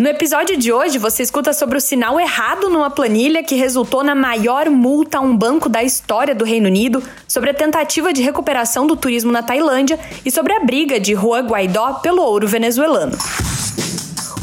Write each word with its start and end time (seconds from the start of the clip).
No 0.00 0.08
episódio 0.08 0.56
de 0.56 0.72
hoje, 0.72 0.96
você 0.96 1.22
escuta 1.22 1.52
sobre 1.52 1.76
o 1.76 1.80
sinal 1.80 2.18
errado 2.18 2.70
numa 2.70 2.88
planilha 2.88 3.44
que 3.44 3.54
resultou 3.54 4.02
na 4.02 4.14
maior 4.14 4.70
multa 4.70 5.18
a 5.18 5.20
um 5.20 5.36
banco 5.36 5.68
da 5.68 5.84
história 5.84 6.34
do 6.34 6.42
Reino 6.42 6.68
Unido, 6.68 7.02
sobre 7.28 7.50
a 7.50 7.54
tentativa 7.54 8.10
de 8.10 8.22
recuperação 8.22 8.86
do 8.86 8.96
turismo 8.96 9.30
na 9.30 9.42
Tailândia 9.42 10.00
e 10.24 10.30
sobre 10.30 10.54
a 10.54 10.64
briga 10.64 10.98
de 10.98 11.14
Juan 11.14 11.46
Guaidó 11.46 11.92
pelo 12.00 12.22
ouro 12.22 12.48
venezuelano. 12.48 13.12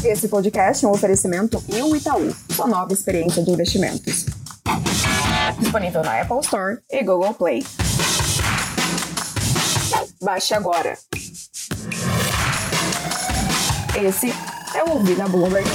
Esse 0.04 0.28
podcast 0.28 0.84
é 0.84 0.88
um 0.88 0.92
oferecimento 0.92 1.60
e 1.68 1.96
Itaú, 1.96 2.32
sua 2.50 2.68
nova 2.68 2.92
experiência 2.92 3.42
de 3.42 3.50
investimentos. 3.50 4.26
Disponível 5.58 6.04
na 6.04 6.20
Apple 6.20 6.38
Store 6.38 6.78
e 6.88 7.02
Google 7.02 7.34
Play. 7.34 7.66
Baixe 10.22 10.54
agora. 10.54 10.96
Esse 14.00 14.32
é 14.74 14.84
o 14.84 14.90
Ouvir 14.90 15.16
na 15.16 15.26
Bloomberg. 15.26 15.68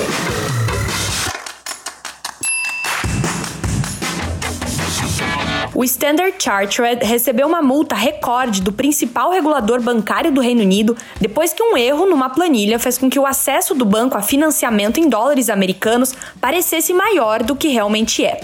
O 5.76 5.84
Standard 5.84 6.36
Chartered 6.38 7.04
recebeu 7.04 7.48
uma 7.48 7.62
multa 7.62 7.96
recorde 7.96 8.62
do 8.62 8.72
principal 8.72 9.32
regulador 9.32 9.82
bancário 9.82 10.32
do 10.32 10.40
Reino 10.40 10.62
Unido 10.62 10.96
depois 11.20 11.52
que 11.52 11.64
um 11.64 11.76
erro 11.76 12.06
numa 12.06 12.30
planilha 12.30 12.78
fez 12.78 12.98
com 12.98 13.10
que 13.10 13.20
o 13.20 13.26
acesso 13.26 13.74
do 13.74 13.84
banco 13.84 14.18
a 14.18 14.22
financiamento 14.22 15.00
em 15.00 15.10
dólares 15.10 15.50
americanos 15.50 16.14
parecesse 16.40 16.94
maior 16.94 17.42
do 17.42 17.56
que 17.56 17.70
realmente 17.70 18.24
é. 18.24 18.40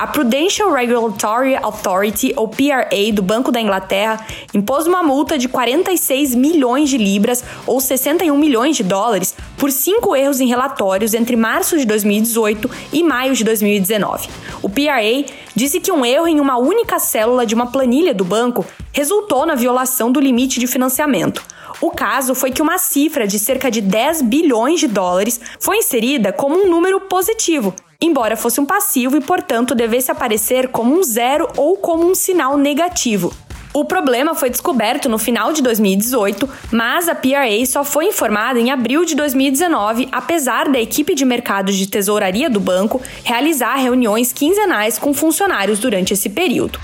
A 0.00 0.06
Prudential 0.06 0.72
Regulatory 0.72 1.56
Authority, 1.56 2.32
ou 2.34 2.48
PRA, 2.48 3.12
do 3.12 3.20
Banco 3.20 3.52
da 3.52 3.60
Inglaterra, 3.60 4.24
impôs 4.54 4.86
uma 4.86 5.02
multa 5.02 5.36
de 5.36 5.46
46 5.46 6.34
milhões 6.34 6.88
de 6.88 6.96
libras, 6.96 7.44
ou 7.66 7.78
61 7.82 8.34
milhões 8.38 8.78
de 8.78 8.82
dólares, 8.82 9.36
por 9.60 9.70
cinco 9.70 10.16
erros 10.16 10.40
em 10.40 10.46
relatórios 10.46 11.12
entre 11.12 11.36
março 11.36 11.76
de 11.76 11.84
2018 11.84 12.70
e 12.94 13.04
maio 13.04 13.34
de 13.34 13.44
2019. 13.44 14.30
O 14.62 14.70
PRA 14.70 15.24
disse 15.54 15.78
que 15.78 15.92
um 15.92 16.02
erro 16.02 16.26
em 16.26 16.40
uma 16.40 16.56
única 16.56 16.98
célula 16.98 17.44
de 17.44 17.54
uma 17.54 17.66
planilha 17.66 18.14
do 18.14 18.24
banco 18.24 18.64
resultou 18.90 19.44
na 19.44 19.54
violação 19.54 20.10
do 20.10 20.18
limite 20.18 20.58
de 20.58 20.66
financiamento. 20.66 21.44
O 21.78 21.90
caso 21.90 22.34
foi 22.34 22.50
que 22.50 22.62
uma 22.62 22.78
cifra 22.78 23.26
de 23.26 23.38
cerca 23.38 23.70
de 23.70 23.82
10 23.82 24.22
bilhões 24.22 24.80
de 24.80 24.88
dólares 24.88 25.38
foi 25.60 25.76
inserida 25.76 26.32
como 26.32 26.56
um 26.56 26.68
número 26.68 27.02
positivo 27.02 27.74
embora 28.02 28.34
fosse 28.34 28.58
um 28.58 28.64
passivo 28.64 29.18
e, 29.18 29.20
portanto, 29.20 29.74
devesse 29.74 30.10
aparecer 30.10 30.68
como 30.68 30.98
um 30.98 31.02
zero 31.02 31.46
ou 31.54 31.76
como 31.76 32.10
um 32.10 32.14
sinal 32.14 32.56
negativo. 32.56 33.30
O 33.72 33.84
problema 33.84 34.34
foi 34.34 34.50
descoberto 34.50 35.08
no 35.08 35.16
final 35.16 35.52
de 35.52 35.62
2018, 35.62 36.48
mas 36.72 37.08
a 37.08 37.14
PRA 37.14 37.64
só 37.66 37.84
foi 37.84 38.06
informada 38.06 38.58
em 38.58 38.70
abril 38.70 39.04
de 39.04 39.14
2019, 39.14 40.08
apesar 40.10 40.68
da 40.68 40.80
equipe 40.80 41.14
de 41.14 41.24
mercados 41.24 41.76
de 41.76 41.86
tesouraria 41.86 42.50
do 42.50 42.58
banco 42.58 43.00
realizar 43.22 43.76
reuniões 43.76 44.32
quinzenais 44.32 44.98
com 44.98 45.14
funcionários 45.14 45.78
durante 45.78 46.12
esse 46.12 46.28
período. 46.28 46.80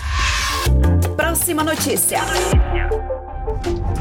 Próxima 1.17 1.64
notícia. 1.64 2.20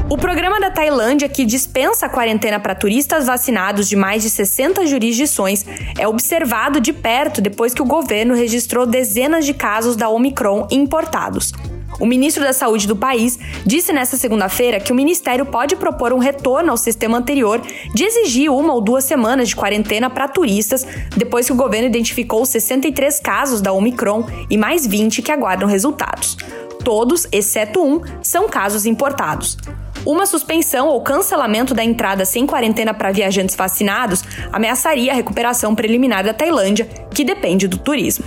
O 0.08 0.16
programa 0.16 0.60
da 0.60 0.70
Tailândia, 0.70 1.28
que 1.28 1.44
dispensa 1.44 2.06
a 2.06 2.08
quarentena 2.08 2.60
para 2.60 2.76
turistas 2.76 3.26
vacinados 3.26 3.88
de 3.88 3.96
mais 3.96 4.22
de 4.22 4.30
60 4.30 4.86
jurisdições, 4.86 5.66
é 5.98 6.06
observado 6.06 6.80
de 6.80 6.92
perto 6.92 7.40
depois 7.40 7.74
que 7.74 7.82
o 7.82 7.86
governo 7.86 8.32
registrou 8.32 8.86
dezenas 8.86 9.44
de 9.44 9.52
casos 9.52 9.96
da 9.96 10.08
Omicron 10.08 10.68
importados. 10.70 11.52
O 11.98 12.06
ministro 12.06 12.42
da 12.42 12.52
Saúde 12.52 12.86
do 12.86 12.94
país 12.94 13.38
disse 13.64 13.92
nesta 13.92 14.16
segunda-feira 14.16 14.80
que 14.80 14.92
o 14.92 14.94
ministério 14.94 15.46
pode 15.46 15.76
propor 15.76 16.12
um 16.12 16.18
retorno 16.18 16.70
ao 16.70 16.76
sistema 16.76 17.18
anterior 17.18 17.60
de 17.94 18.04
exigir 18.04 18.50
uma 18.50 18.74
ou 18.74 18.80
duas 18.80 19.04
semanas 19.04 19.48
de 19.48 19.56
quarentena 19.56 20.10
para 20.10 20.28
turistas, 20.28 20.86
depois 21.16 21.46
que 21.46 21.52
o 21.52 21.56
governo 21.56 21.88
identificou 21.88 22.44
63 22.44 23.20
casos 23.20 23.60
da 23.60 23.72
Omicron 23.72 24.26
e 24.50 24.56
mais 24.56 24.86
20 24.86 25.22
que 25.22 25.32
aguardam 25.32 25.68
resultados. 25.68 26.36
Todos, 26.84 27.26
exceto 27.32 27.82
um, 27.82 28.00
são 28.22 28.48
casos 28.48 28.86
importados. 28.86 29.56
Uma 30.04 30.24
suspensão 30.24 30.86
ou 30.86 31.00
cancelamento 31.00 31.74
da 31.74 31.82
entrada 31.82 32.24
sem 32.24 32.46
quarentena 32.46 32.94
para 32.94 33.10
viajantes 33.10 33.56
vacinados 33.56 34.22
ameaçaria 34.52 35.10
a 35.10 35.14
recuperação 35.16 35.74
preliminar 35.74 36.22
da 36.22 36.32
Tailândia, 36.32 36.84
que 37.12 37.24
depende 37.24 37.66
do 37.66 37.76
turismo. 37.76 38.24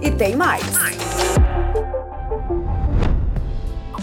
E 0.00 0.10
tem 0.12 0.36
mais. 0.36 0.62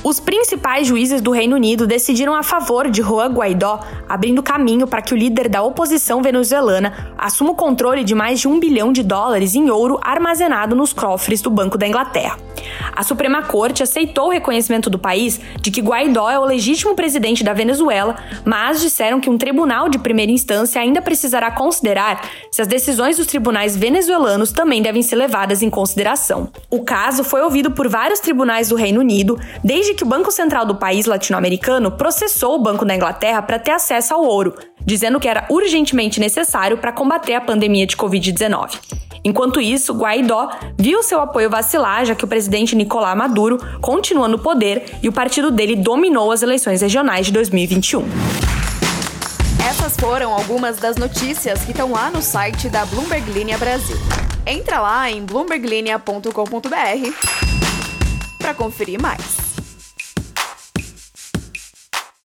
Os 0.01 0.17
principais 0.17 0.87
juízes 0.87 1.19
do 1.19 1.31
Reino 1.31 1.57
Unido 1.57 1.85
decidiram 1.85 2.33
a 2.33 2.41
favor 2.41 2.89
de 2.89 3.01
Juan 3.01 3.33
Guaidó, 3.33 3.81
abrindo 4.07 4.41
caminho 4.41 4.87
para 4.87 5.01
que 5.01 5.13
o 5.13 5.17
líder 5.17 5.49
da 5.49 5.61
oposição 5.61 6.21
venezuelana 6.21 7.13
assuma 7.17 7.51
o 7.51 7.55
controle 7.55 8.05
de 8.05 8.15
mais 8.15 8.39
de 8.39 8.47
um 8.47 8.61
bilhão 8.61 8.93
de 8.93 9.03
dólares 9.03 9.55
em 9.55 9.69
ouro 9.69 9.99
armazenado 10.01 10.73
nos 10.73 10.93
cofres 10.93 11.41
do 11.41 11.49
Banco 11.49 11.77
da 11.77 11.85
Inglaterra. 11.85 12.37
A 12.95 13.03
Suprema 13.03 13.43
Corte 13.43 13.83
aceitou 13.83 14.27
o 14.27 14.31
reconhecimento 14.31 14.89
do 14.89 14.97
país 14.97 15.39
de 15.61 15.69
que 15.69 15.81
Guaidó 15.81 16.29
é 16.29 16.39
o 16.39 16.45
legítimo 16.45 16.95
presidente 16.95 17.43
da 17.43 17.53
Venezuela, 17.53 18.15
mas 18.45 18.81
disseram 18.81 19.19
que 19.19 19.29
um 19.29 19.37
tribunal 19.37 19.89
de 19.89 19.99
primeira 19.99 20.31
instância 20.31 20.81
ainda 20.81 21.01
precisará 21.01 21.51
considerar 21.51 22.21
se 22.51 22.61
as 22.61 22.67
decisões 22.67 23.17
dos 23.17 23.27
tribunais 23.27 23.75
venezuelanos 23.75 24.51
também 24.51 24.81
devem 24.81 25.01
ser 25.01 25.15
levadas 25.15 25.61
em 25.61 25.69
consideração. 25.69 26.49
O 26.69 26.83
caso 26.83 27.23
foi 27.23 27.41
ouvido 27.41 27.71
por 27.71 27.87
vários 27.87 28.19
tribunais 28.19 28.69
do 28.69 28.75
Reino 28.75 29.01
Unido 29.01 29.39
desde 29.89 29.93
que 29.95 30.03
o 30.03 30.07
Banco 30.07 30.31
Central 30.31 30.65
do 30.65 30.75
país 30.75 31.05
latino-americano 31.07 31.91
processou 31.91 32.55
o 32.55 32.59
Banco 32.61 32.85
da 32.85 32.95
Inglaterra 32.95 33.41
para 33.41 33.57
ter 33.57 33.71
acesso 33.71 34.13
ao 34.13 34.23
ouro, 34.23 34.53
dizendo 34.85 35.19
que 35.19 35.27
era 35.27 35.47
urgentemente 35.49 36.19
necessário 36.19 36.77
para 36.77 36.91
combater 36.91 37.33
a 37.33 37.41
pandemia 37.41 37.87
de 37.87 37.97
Covid-19. 37.97 38.77
Enquanto 39.23 39.59
isso, 39.59 39.93
Guaidó 39.93 40.49
viu 40.77 41.01
seu 41.01 41.19
apoio 41.19 41.49
vacilar, 41.49 42.05
já 42.05 42.13
que 42.13 42.23
o 42.23 42.27
presidente 42.27 42.75
Nicolás 42.75 43.17
Maduro 43.17 43.57
continua 43.81 44.27
no 44.27 44.37
poder 44.37 44.97
e 45.01 45.09
o 45.09 45.11
partido 45.11 45.49
dele 45.49 45.75
dominou 45.75 46.31
as 46.31 46.43
eleições 46.43 46.81
regionais 46.81 47.25
de 47.25 47.31
2021. 47.31 48.05
Essas 49.67 49.95
foram 49.95 50.33
algumas 50.33 50.77
das 50.77 50.97
notícias 50.97 51.63
que 51.63 51.71
estão 51.71 51.91
lá 51.91 52.11
no 52.11 52.21
site 52.21 52.69
da 52.69 52.85
Bloomberg 52.85 53.31
Linha 53.31 53.57
Brasil. 53.57 53.97
Entra 54.45 54.79
lá 54.79 55.09
em 55.09 55.25
bloomberglinea.com.br 55.25 56.29
para 58.37 58.53
conferir 58.53 59.01
mais. 59.01 59.38